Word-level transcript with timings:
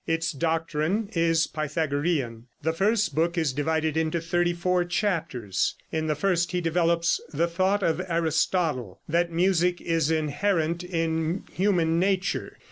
Its 0.07 0.31
doctrine 0.31 1.07
is 1.13 1.45
Pythagorean. 1.45 2.47
The 2.63 2.73
first 2.73 3.13
book 3.13 3.37
is 3.37 3.53
divided 3.53 3.95
into 3.95 4.19
thirty 4.19 4.51
four 4.53 4.83
chapters. 4.83 5.75
In 5.91 6.07
the 6.07 6.15
first 6.15 6.53
he 6.53 6.59
develops 6.59 7.21
the 7.31 7.45
thought 7.45 7.83
of 7.83 8.01
Aristotle, 8.07 8.99
that 9.07 9.31
music 9.31 9.79
is 9.79 10.09
inherent 10.09 10.83
in 10.83 11.43
human 11.53 11.99
nature. 11.99 12.57